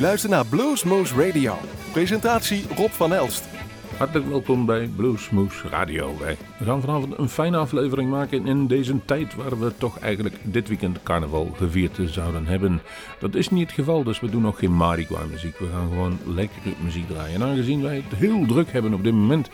[0.00, 1.58] luistert naar Bluesmoose Radio.
[1.92, 3.44] Presentatie Rob van Elst.
[3.96, 6.18] Hartelijk welkom bij Bluesmoose Radio.
[6.18, 10.68] Wij gaan vanavond een fijne aflevering maken in deze tijd waar we toch eigenlijk dit
[10.68, 12.80] weekend carnaval gevierd zouden hebben.
[13.18, 15.58] Dat is niet het geval, dus we doen nog geen Marigua muziek.
[15.58, 17.34] We gaan gewoon lekkere muziek draaien.
[17.34, 19.48] En aangezien wij het heel druk hebben op dit moment,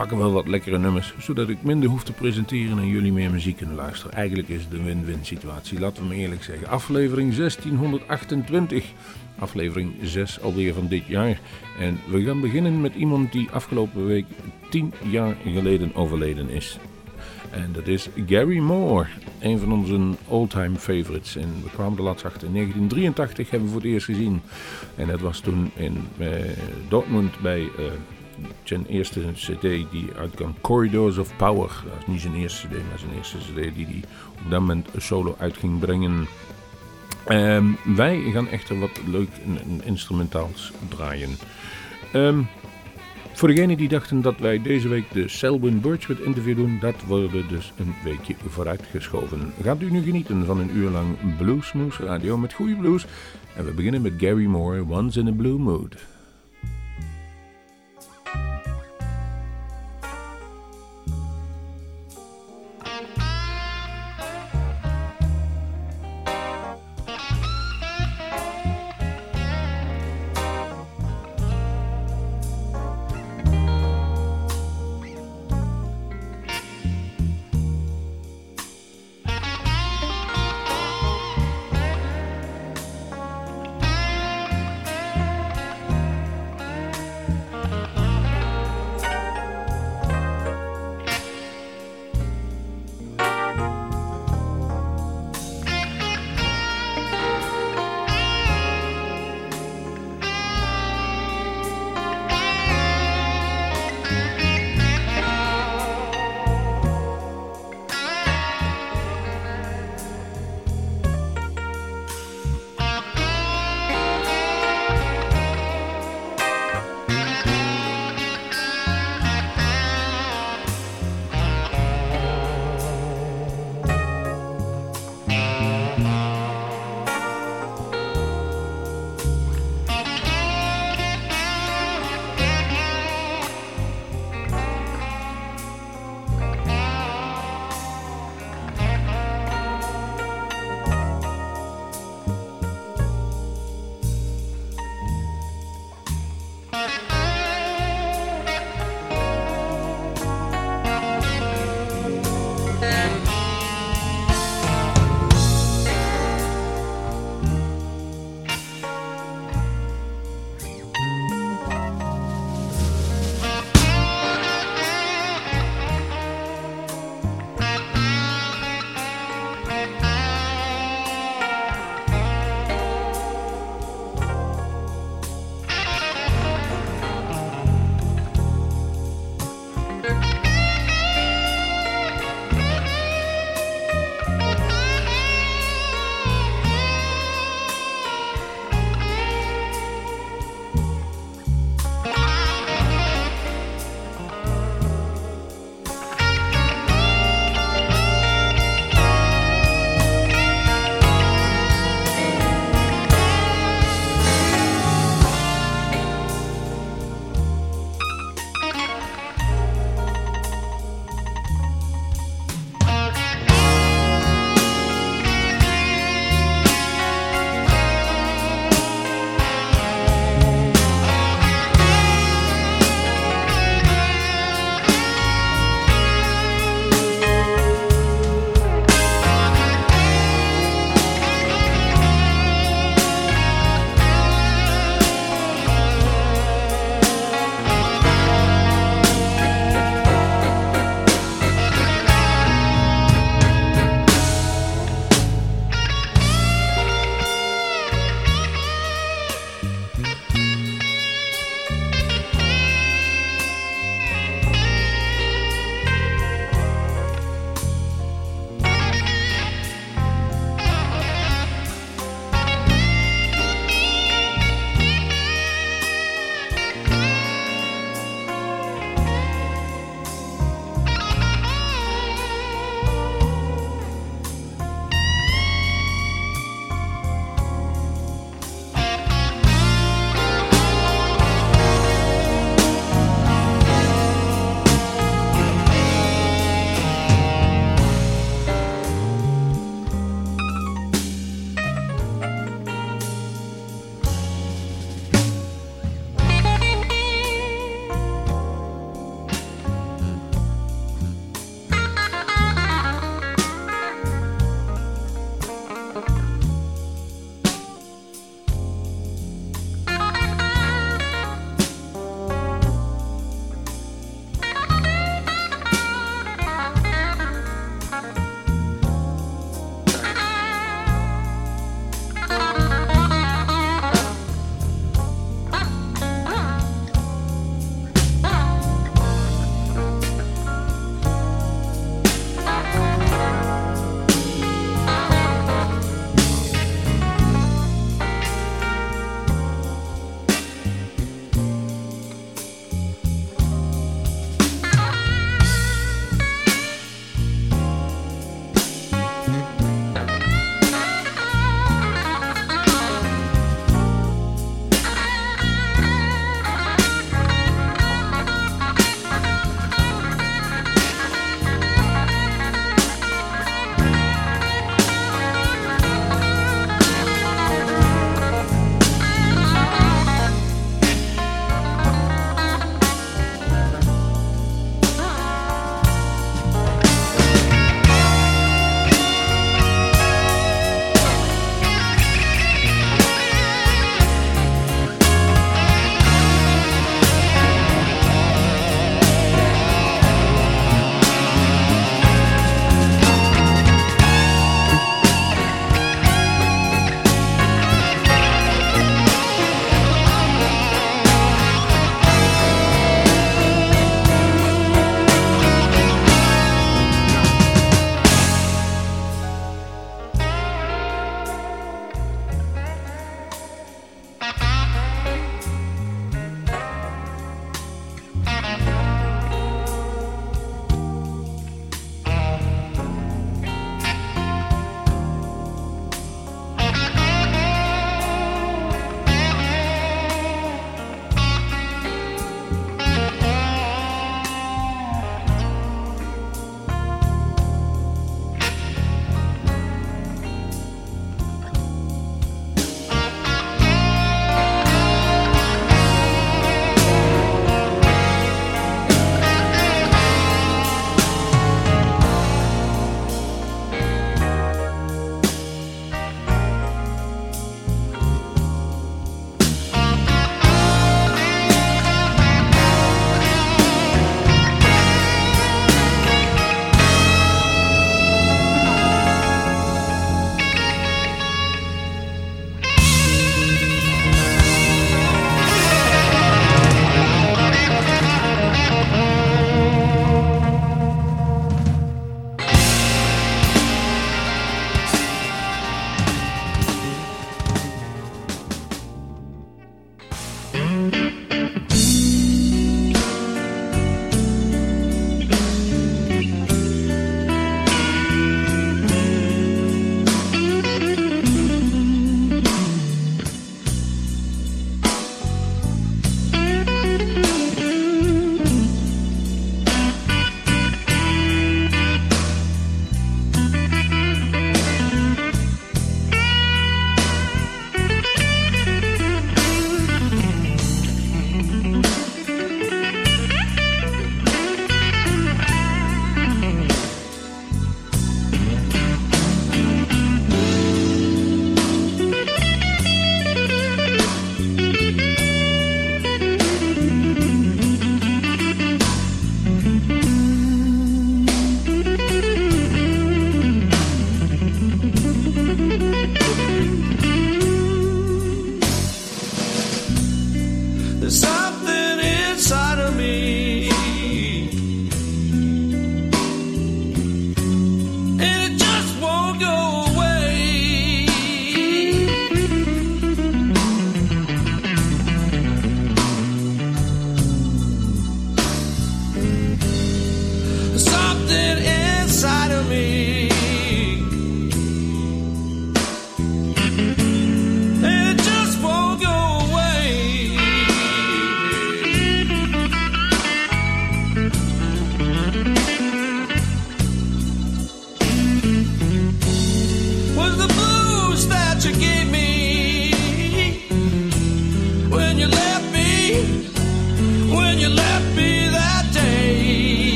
[0.00, 3.30] pakken we wel wat lekkere nummers, zodat ik minder hoef te presenteren en jullie meer
[3.30, 4.16] muziek kunnen luisteren.
[4.16, 6.68] Eigenlijk is het een win-win situatie, laten we me eerlijk zeggen.
[6.68, 8.84] Aflevering 1628
[9.38, 11.40] aflevering 6 alweer van dit jaar.
[11.78, 14.24] En we gaan beginnen met iemand die afgelopen week
[14.70, 16.78] 10 jaar geleden overleden is.
[17.50, 19.06] En dat is Gary Moore,
[19.40, 21.36] een van onze all-time favorites.
[21.36, 24.40] En we kwamen de laatst achter in 1983 hebben we voor het eerst gezien.
[24.96, 26.28] En dat was toen in uh,
[26.88, 27.68] Dortmund bij uh,
[28.62, 31.68] zijn eerste cd die uitkwam, Corridors of Power.
[31.84, 34.02] Dat is niet zijn eerste cd, maar zijn eerste cd die hij
[34.44, 36.26] op dat moment solo uit ging brengen.
[37.28, 39.30] Um, wij gaan echter wat leuk
[39.84, 41.30] instrumentaals draaien.
[42.14, 42.48] Um,
[43.32, 47.48] voor degenen die dachten dat wij deze week de Selwyn Birchwood interview doen, dat worden
[47.48, 49.52] dus een weekje vooruitgeschoven.
[49.62, 53.06] Gaat u nu genieten van een uur lang Bluesmoose Radio met goede blues.
[53.56, 55.96] En we beginnen met Gary Moore, Once in a Blue Mood.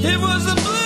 [0.00, 0.77] It was a blues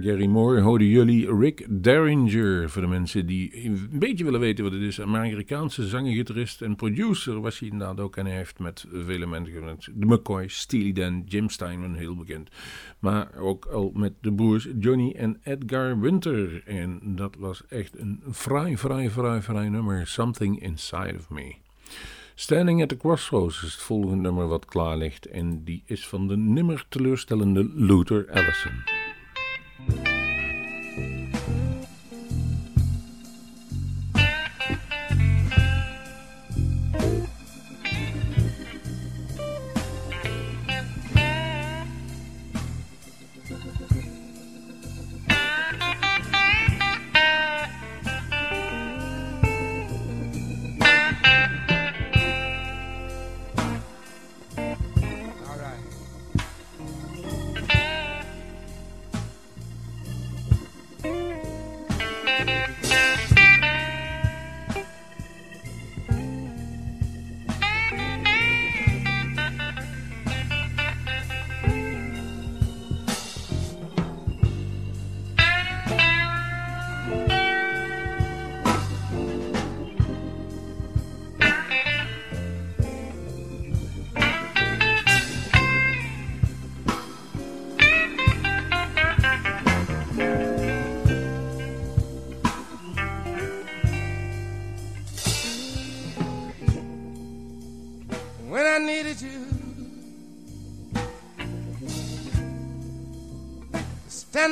[0.00, 2.70] Gary Moore hoorden jullie Rick Derringer.
[2.70, 5.00] Voor de mensen die een beetje willen weten wat het is.
[5.00, 8.16] Amerikaanse zanger, gitarist en producer was hij inderdaad ook.
[8.16, 12.50] En hij heeft met vele mensen, de McCoy, Steely Dan, Jim Steinman, heel bekend.
[12.98, 16.62] Maar ook al met de broers Johnny en Edgar Winter.
[16.66, 20.06] En dat was echt een fraai, fraai, fraai, fraai nummer.
[20.06, 21.54] Something Inside of Me.
[22.34, 25.26] Standing at the Crossroads is het volgende nummer wat klaar ligt.
[25.26, 29.03] En die is van de nimmer teleurstellende Luther Allison.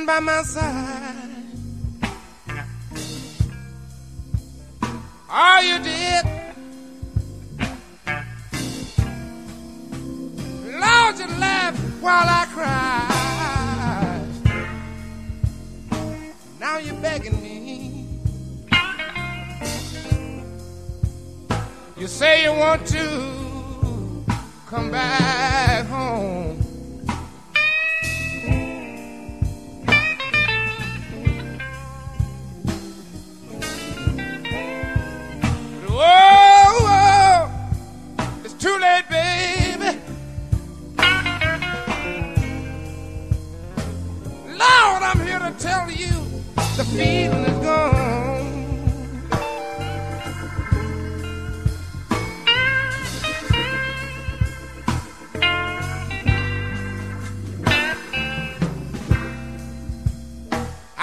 [0.00, 0.91] By my side.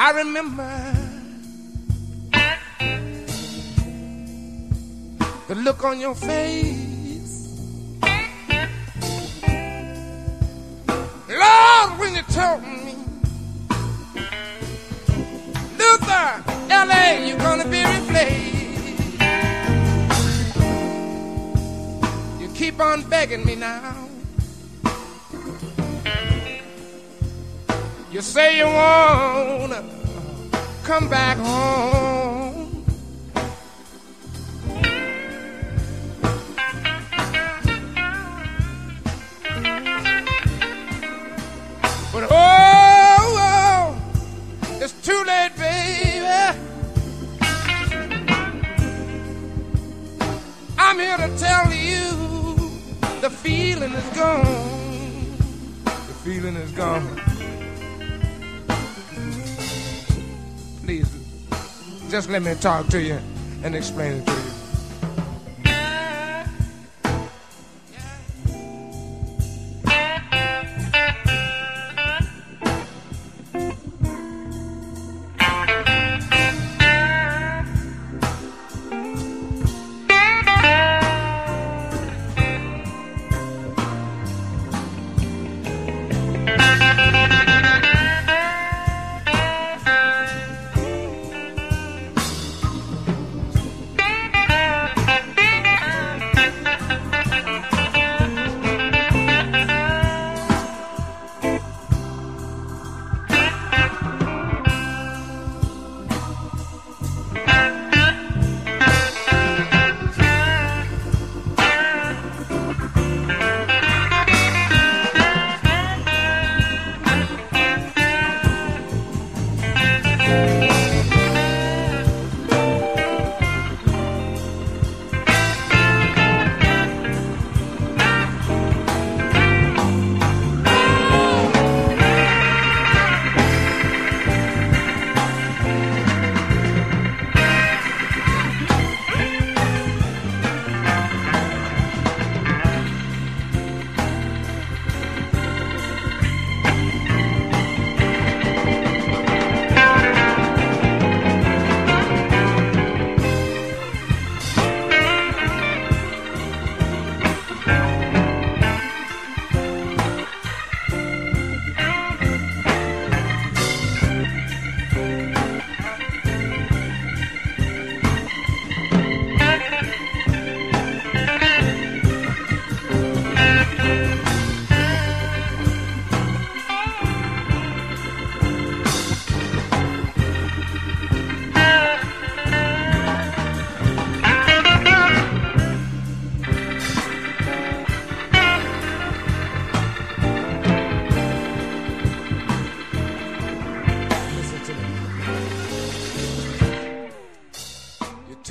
[0.09, 0.91] I remember
[5.47, 7.59] the look on your face.
[11.29, 12.95] Lord, when you told me
[15.77, 19.21] Luther, LA, you're gonna be replaced.
[22.41, 24.07] You keep on begging me now.
[28.11, 29.98] You say you wanna
[30.89, 32.18] come back home.
[62.39, 63.19] Let me talk to you
[63.63, 64.48] and explain it to you.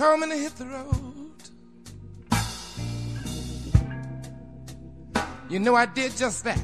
[0.08, 1.42] Told me to hit the road.
[5.50, 6.58] You know I did just that.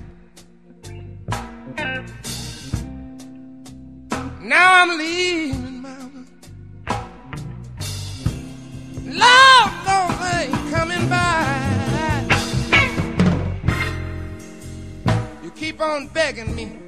[4.41, 6.25] Now I'm leaving, mama.
[9.23, 12.31] Lord, Lord, ain't coming back.
[15.43, 16.79] You keep on begging me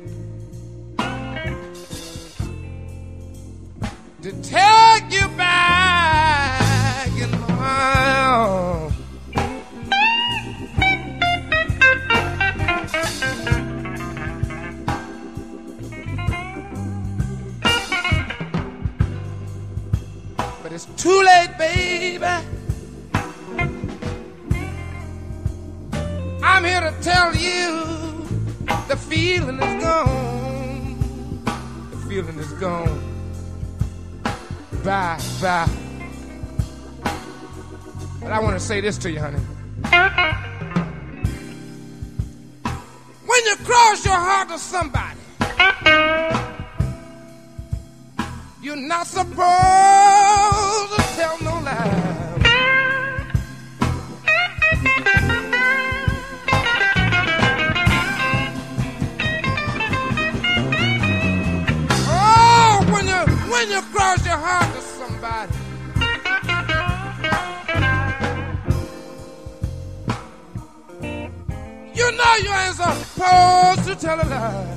[4.22, 4.65] to take
[32.60, 33.00] gone.
[34.84, 35.68] Bye, bye.
[38.20, 39.38] But I want to say this to you, honey.
[43.26, 45.20] When you cross your heart to somebody,
[48.62, 52.15] you're not supposed to tell no lie.
[63.56, 65.52] When you cross your heart to somebody.
[71.94, 74.75] You know you ain't supposed to tell a lie.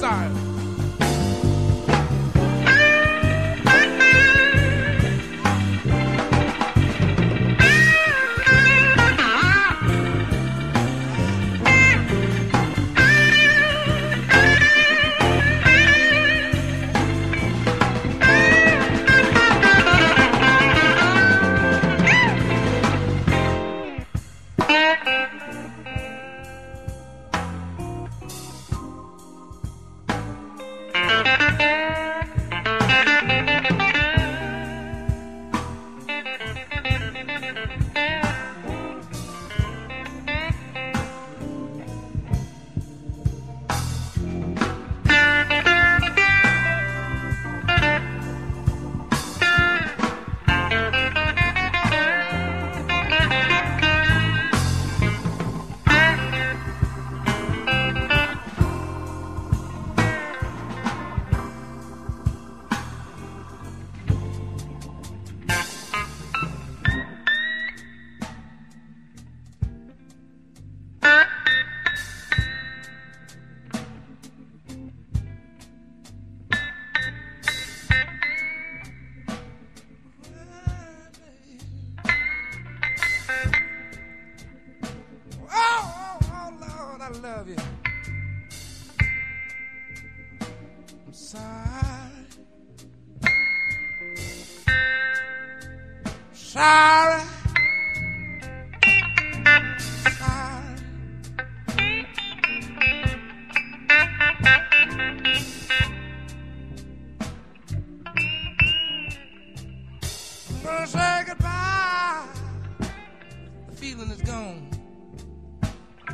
[0.00, 0.27] Morning,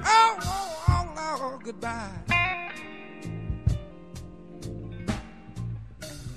[0.05, 2.11] Oh, oh, oh, oh, goodbye.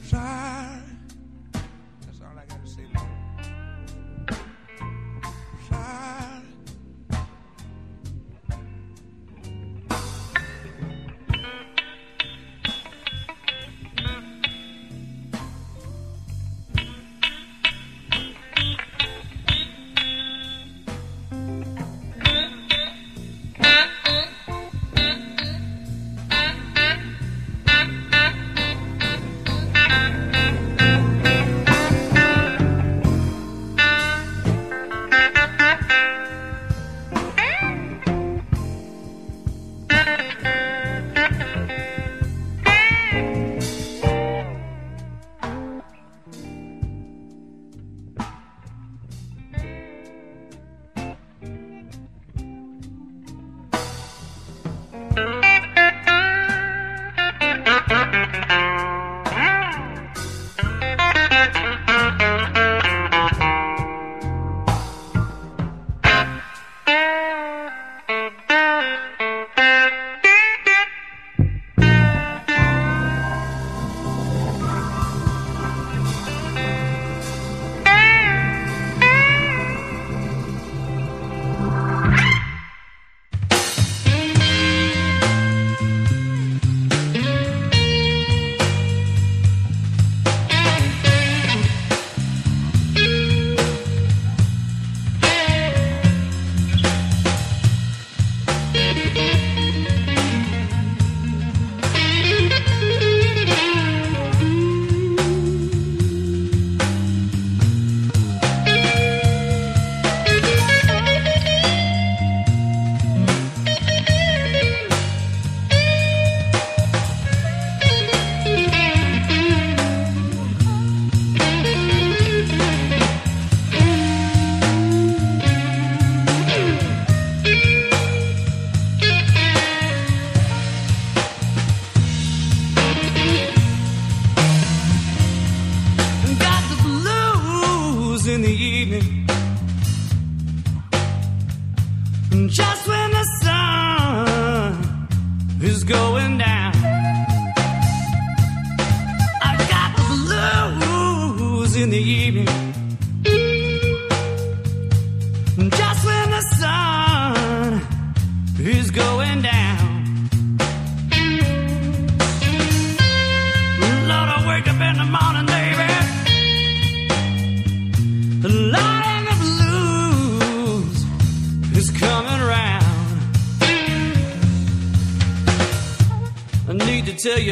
[0.04, 0.77] Sorry.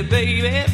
[0.09, 0.64] Baby,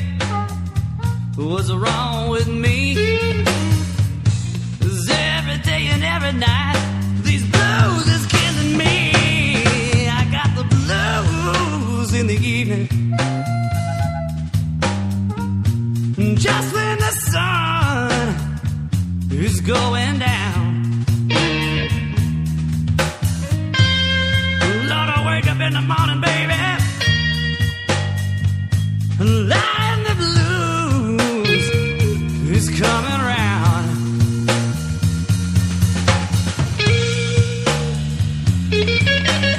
[39.00, 39.51] Thank you.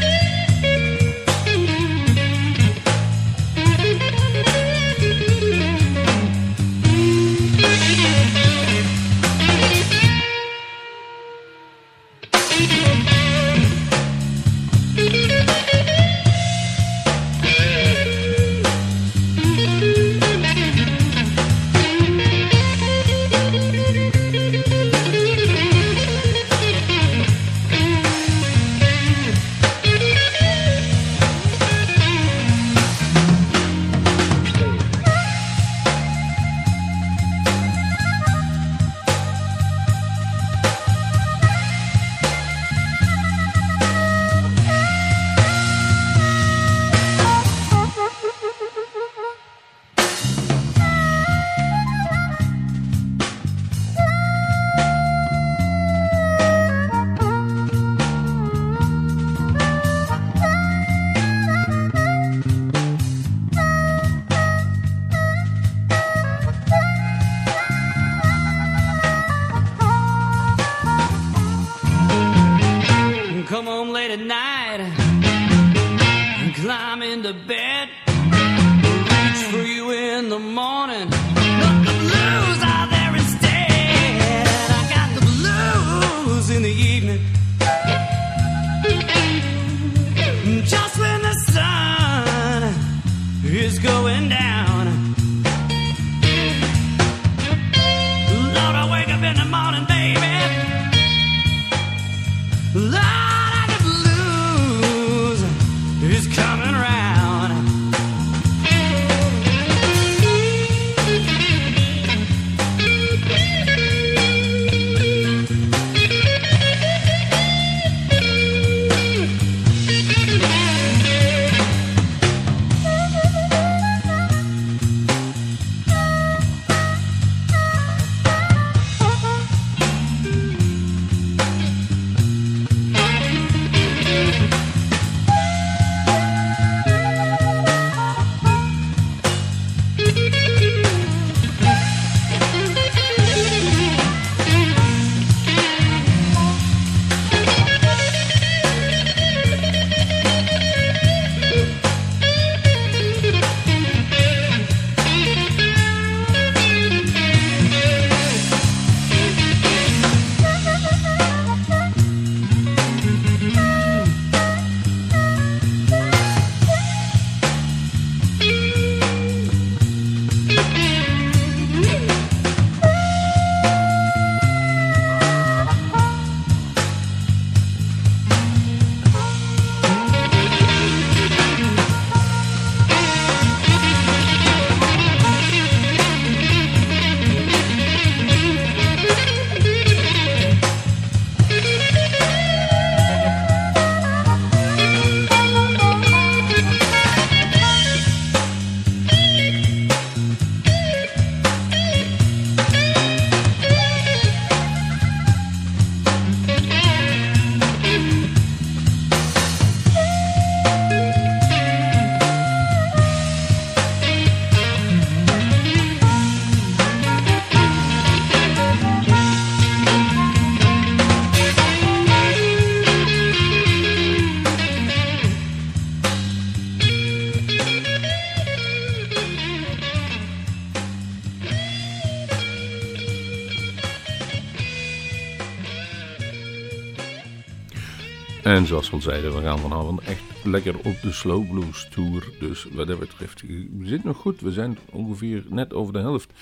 [238.53, 242.29] En zoals we al zeiden, we gaan vanavond echt lekker op de Slow Blues Tour.
[242.41, 244.41] Dus wat dat betreft, we zitten nog goed.
[244.41, 246.33] We zijn ongeveer net over de helft.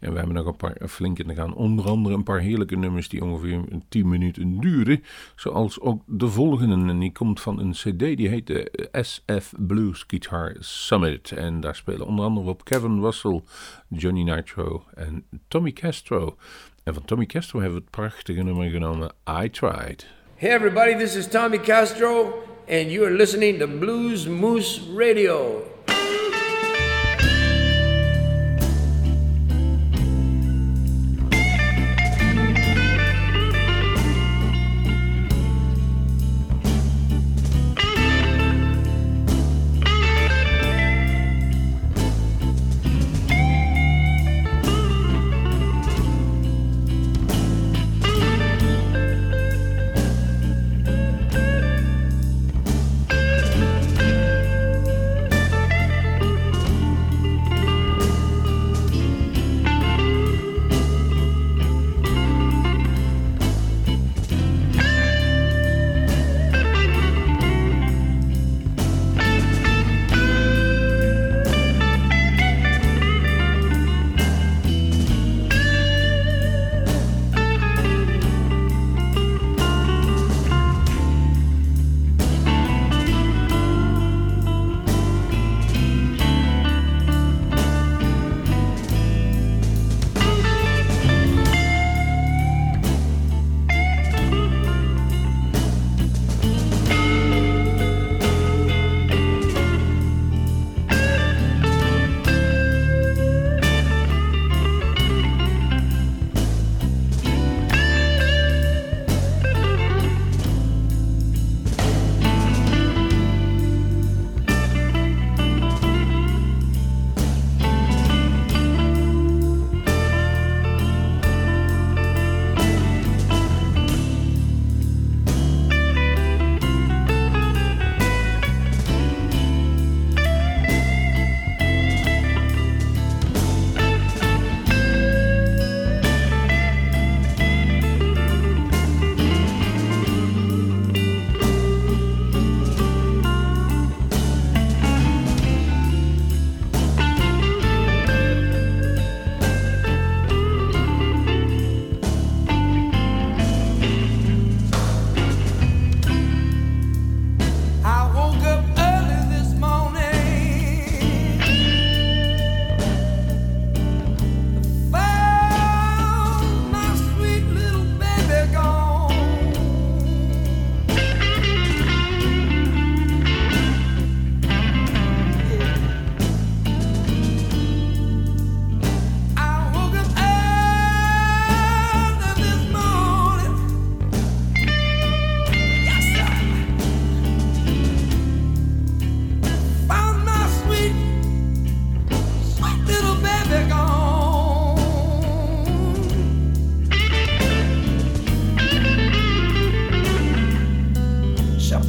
[0.00, 1.54] En we hebben nog een paar flinke te gaan.
[1.54, 5.04] Onder andere een paar heerlijke nummers die ongeveer 10 minuten duren.
[5.36, 6.92] Zoals ook de volgende.
[6.92, 11.32] En die komt van een cd die heet de SF Blues Guitar Summit.
[11.32, 13.42] En daar spelen onder andere op Kevin Russell,
[13.88, 16.36] Johnny Nitro en Tommy Castro.
[16.84, 19.12] En van Tommy Castro hebben we het prachtige nummer genomen
[19.42, 20.17] I Tried.
[20.40, 25.64] Hey, everybody, this is Tommy Castro, and you are listening to Blues Moose Radio.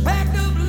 [0.04, 0.69] back up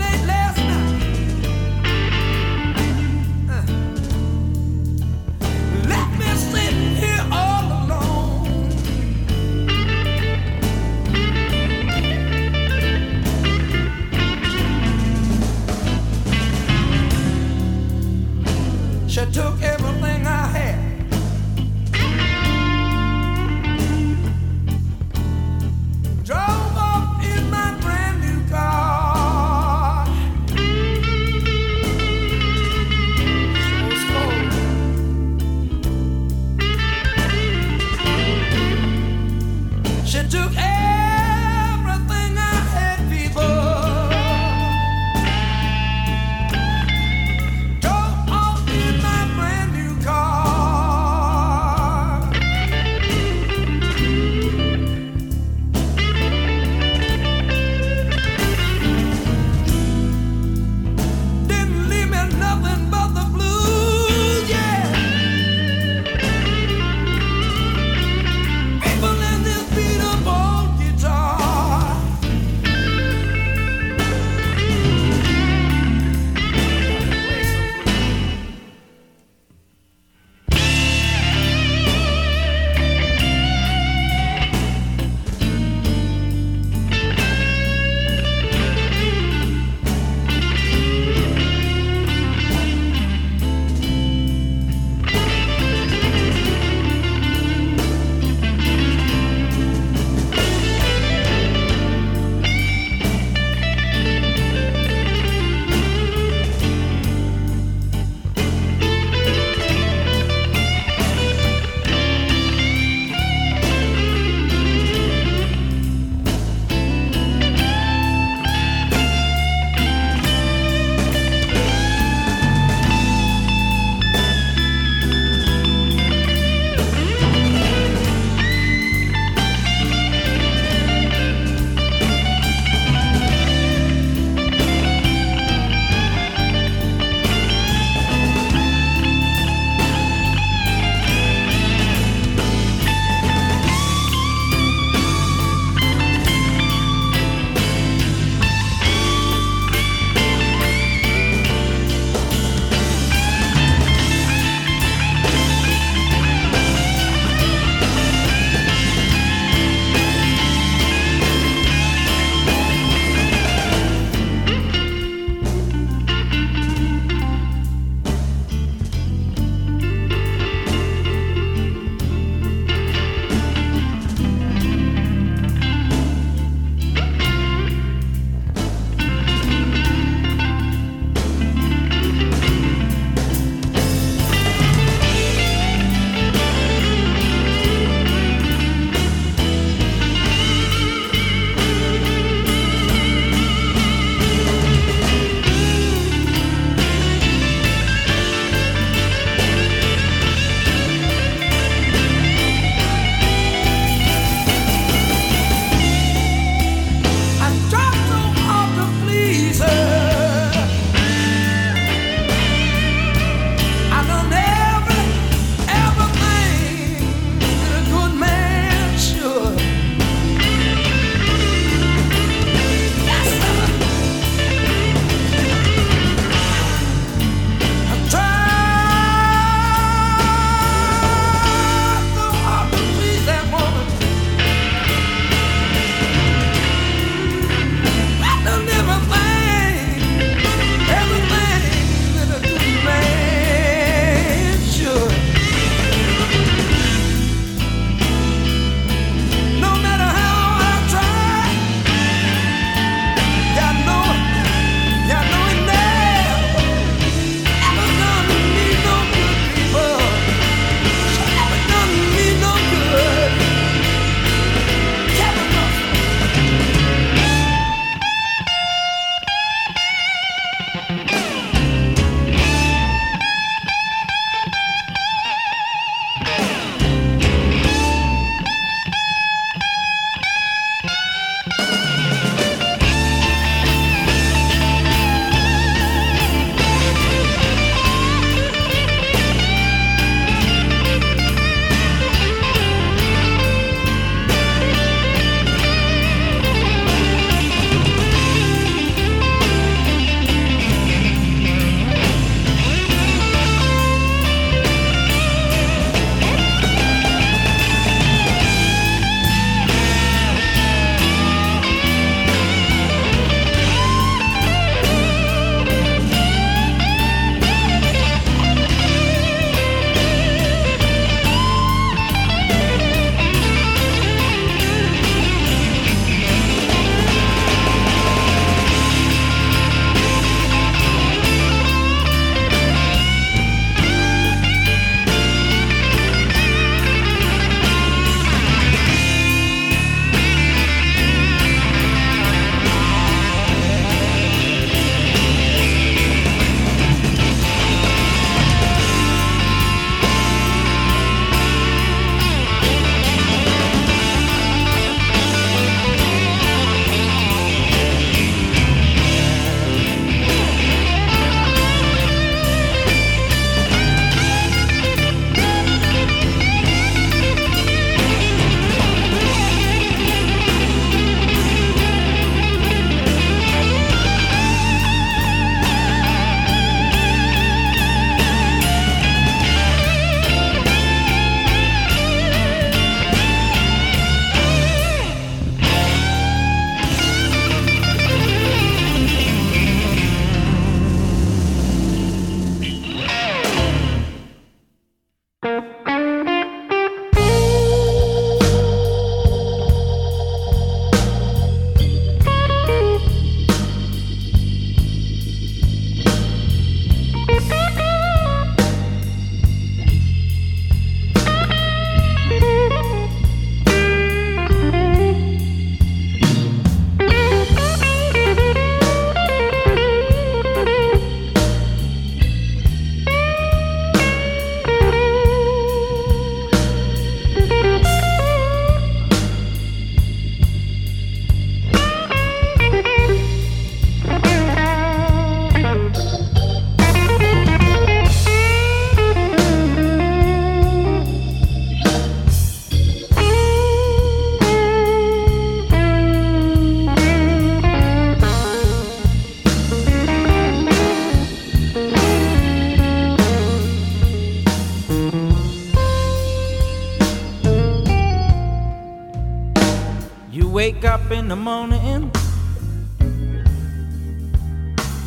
[460.80, 462.10] wake up in the morning,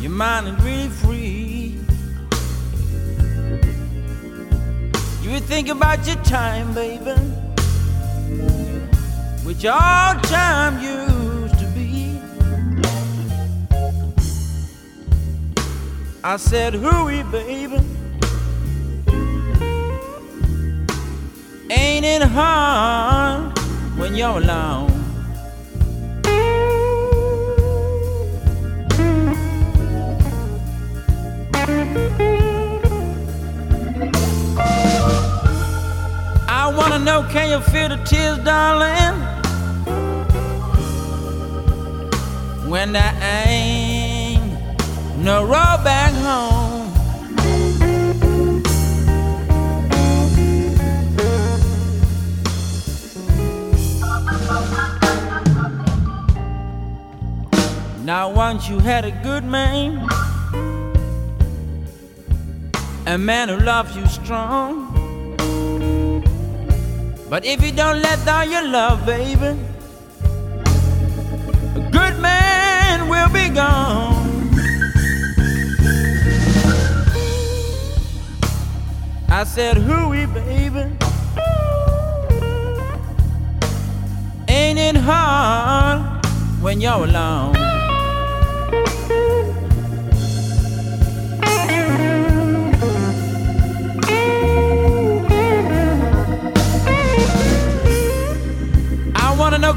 [0.00, 1.78] your mind is really free.
[5.22, 7.18] You would think about your time, baby,
[9.42, 12.20] which all time used to be.
[16.22, 17.80] I said, hooey, baby.
[21.68, 23.58] Ain't it hard
[23.98, 24.93] when you're alone?
[36.48, 39.14] I wanna know, can you feel the tears, darling?
[42.68, 43.14] When there
[43.46, 44.42] ain't
[45.18, 46.64] no road back home.
[58.04, 60.06] Now, once you had a good man,
[63.14, 64.90] a man who loves you strong.
[67.30, 69.56] But if you don't let down your love, baby,
[71.76, 74.50] a good man will be gone.
[79.28, 80.90] I said, hooey, baby.
[84.48, 86.26] Ain't it hard
[86.60, 87.73] when you're alone?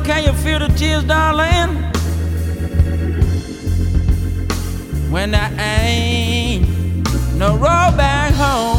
[0.07, 1.75] Can you feel the tears, darling?
[5.11, 6.65] When there ain't
[7.35, 8.76] no road back home.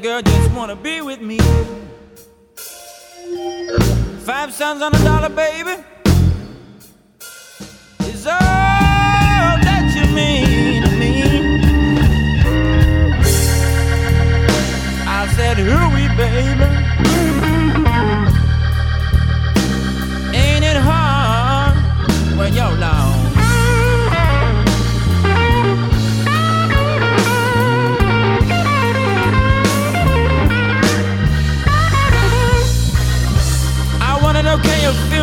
[0.00, 1.38] Girl just wanna be with me.
[4.24, 5.76] Five cents on a dollar, baby.
[8.00, 11.14] Is all that you mean to me.
[15.06, 17.39] I said, hooey, baby.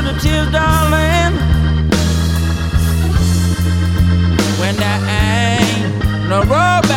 [0.02, 1.34] Feel the tears, darling?
[4.60, 6.97] When there ain't no road back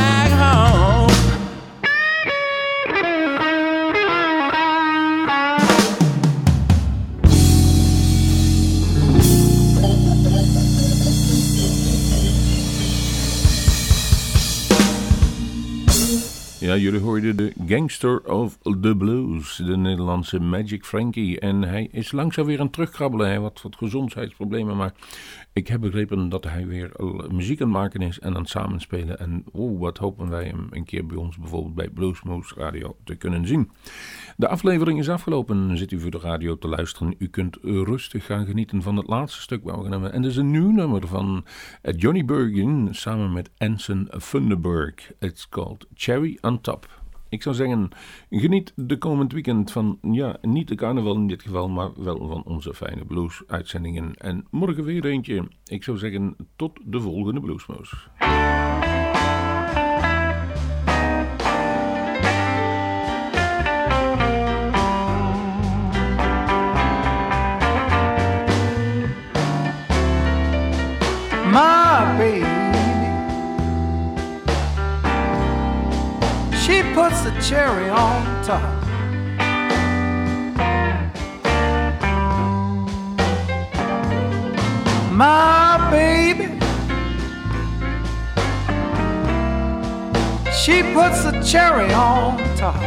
[16.81, 21.41] jullie hoorden de Gangster of the Blues, de Nederlandse Magic Frankie.
[21.41, 23.27] En hij is langzaam weer aan het terugkrabbelen.
[23.27, 24.93] Hij had wat gezondheidsproblemen, maar
[25.53, 26.93] ik heb begrepen dat hij weer
[27.31, 29.19] muziek aan het maken is en aan het samenspelen.
[29.19, 33.15] En oeh, wat hopen wij hem een keer bij ons bijvoorbeeld bij Bluesmoose Radio te
[33.15, 33.71] kunnen zien.
[34.37, 35.79] De aflevering is afgelopen.
[35.79, 37.15] Zit u voor de radio te luisteren?
[37.19, 40.13] U kunt rustig gaan genieten van het laatste stuk waar we hebben.
[40.13, 41.45] En dat is een nieuw nummer van
[41.97, 45.13] Johnny Bergen samen met Anson Funderburg.
[45.19, 46.61] It's called Cherry on.
[47.29, 47.89] Ik zou zeggen,
[48.31, 52.43] geniet de komend weekend van, ja, niet de carnaval in dit geval, maar wel van
[52.45, 54.15] onze fijne blues-uitzendingen.
[54.15, 55.49] En morgen weer eentje.
[55.65, 58.09] Ik zou zeggen, tot de volgende Bluesmoes.
[71.53, 72.60] my baby.
[76.71, 78.63] She puts the cherry on top.
[85.11, 86.45] My baby.
[90.53, 92.81] She puts the cherry on top.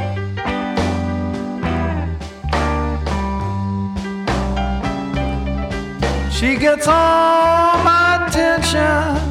[6.32, 9.23] She gets all my attention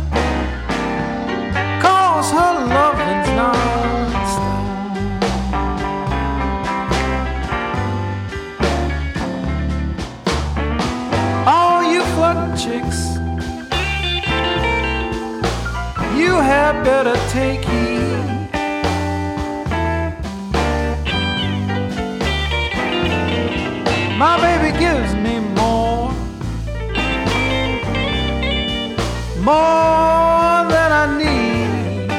[12.63, 13.01] chicks
[16.17, 18.03] You had better take heed
[24.17, 26.13] My baby gives me more
[29.43, 32.11] more than I need.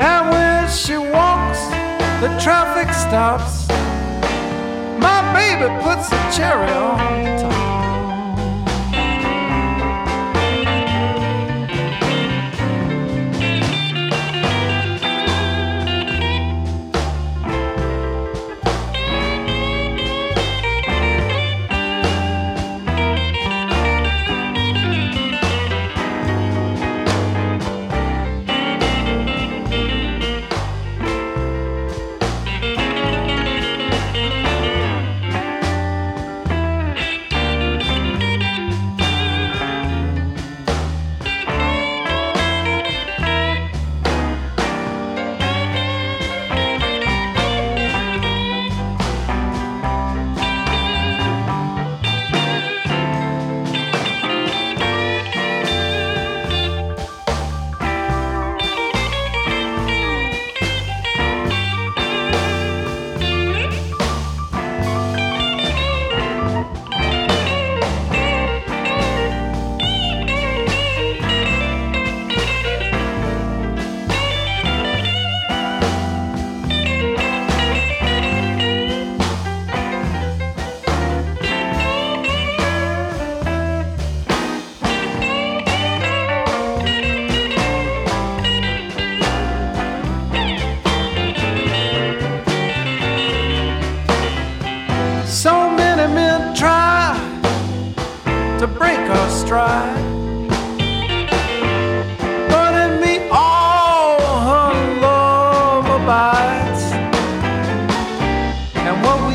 [0.00, 1.60] And when she walks,
[2.20, 3.61] the traffic stops.
[5.42, 7.61] Baby puts the cherry on top.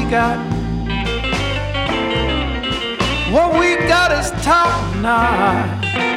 [0.10, 0.38] got.
[3.32, 6.17] What we got is top notch.